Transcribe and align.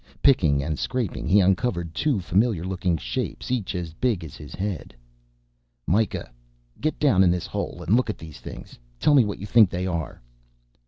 Picking 0.23 0.63
and 0.63 0.79
scraping 0.79 1.27
he 1.27 1.39
uncovered 1.41 1.93
two 1.93 2.19
familiar 2.19 2.63
looking 2.63 2.97
shapes 2.97 3.51
each 3.51 3.75
as 3.75 3.93
big 3.93 4.23
as 4.23 4.35
his 4.35 4.55
head. 4.55 4.95
"Mikah. 5.85 6.31
Get 6.79 6.97
down 6.97 7.23
in 7.23 7.29
this 7.29 7.45
hole 7.45 7.83
and 7.83 7.95
look 7.95 8.09
at 8.09 8.17
these 8.17 8.39
things. 8.39 8.79
Tell 8.99 9.13
me 9.13 9.25
what 9.25 9.37
you 9.37 9.45
think 9.45 9.69
they 9.69 9.85
are." 9.85 10.19